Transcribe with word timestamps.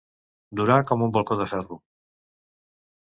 Durar 0.61 0.77
com 0.91 1.03
un 1.07 1.13
balcó 1.17 1.37
de 1.43 1.49
ferro. 1.53 1.81